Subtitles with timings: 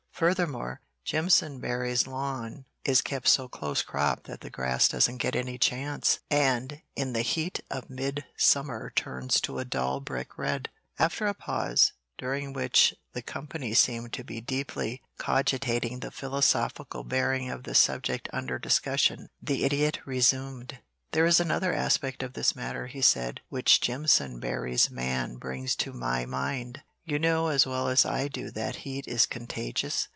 [0.21, 6.19] Furthermore, Jimpsonberry's lawn is kept so close cropped that the grass doesn't get any chance,
[6.29, 10.69] and in the heat of midsummer turns to a dull brick red."
[10.99, 17.49] After a pause, during which the company seemed to be deeply cogitating the philosophical bearing
[17.49, 20.77] of the subject under discussion, the Idiot resumed:
[21.13, 26.27] "There is another aspect of this matter," he said, "which Jimpsonberry's man brings to my
[26.27, 26.83] mind.
[27.03, 30.07] You know as well as I do that heat is contagious.